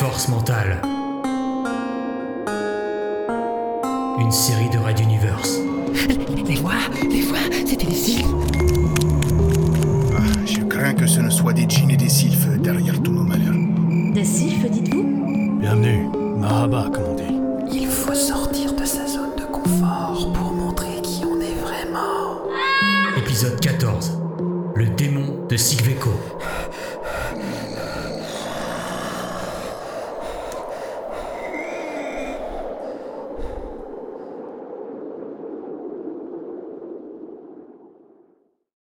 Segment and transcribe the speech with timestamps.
[0.00, 0.80] Force mentale.
[4.18, 5.58] Une série de Red Universe.
[6.46, 6.72] Les voix,
[7.10, 7.36] les voix,
[7.66, 8.24] c'était des sylphes.
[10.16, 13.24] Ah, je crains que ce ne soit des djinns et des sylphes derrière tous nos
[13.24, 13.52] malheurs.
[14.14, 15.58] Des sylphes, dites-vous?
[15.60, 16.08] Bienvenue,
[16.38, 17.78] Mahaba, comme on dit.
[17.78, 22.48] Il faut sortir de sa zone de confort pour montrer qui on est vraiment.
[23.18, 24.18] Épisode 14.
[24.76, 26.08] Le démon de Sigveco.